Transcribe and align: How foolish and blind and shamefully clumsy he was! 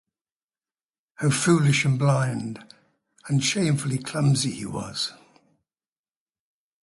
How 1.17 1.29
foolish 1.29 1.85
and 1.85 1.99
blind 1.99 2.65
and 3.27 3.43
shamefully 3.43 3.99
clumsy 3.99 4.49
he 4.49 4.65
was! 4.65 5.13